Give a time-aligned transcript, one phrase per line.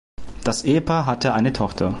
[0.43, 1.89] Das Ehepaar hatte eine Tochter.